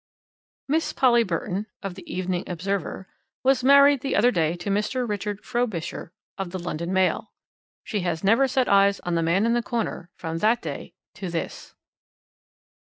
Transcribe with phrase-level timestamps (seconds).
[0.67, 3.07] Miss Polly Burton (of the Evening Observer)
[3.43, 5.07] was married the other day to Mr.
[5.07, 7.33] Richard Frobisher (of the London Mail).
[7.83, 11.29] She has never set eyes on the man in the corner from that day to
[11.29, 11.75] this.